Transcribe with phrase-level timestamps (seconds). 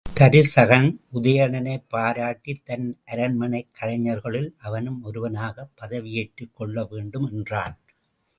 [0.19, 7.77] தருசகன் உதயணனைப் பாராட்டித் தன் அரண்மனைக் கலைஞர்களுள் அவனும் ஒருவனாகப் பதவி ஏற்றுக் கொள்ள வேண்டும் என்றான்.